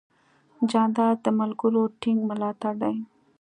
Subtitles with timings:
[0.71, 2.95] جانداد د ملګرو ټینګ ملاتړ دی.